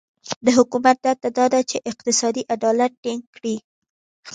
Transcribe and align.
د 0.45 0.47
حکومت 0.57 0.97
دنده 1.03 1.29
دا 1.37 1.45
ده 1.53 1.61
چې 1.69 1.77
اقتصادي 1.91 2.43
عدالت 2.55 2.91
ټینګ 3.03 3.23
کړي. 3.35 3.55